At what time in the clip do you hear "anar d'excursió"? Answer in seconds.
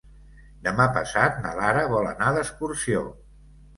2.13-3.05